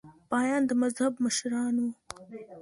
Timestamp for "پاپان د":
0.29-0.71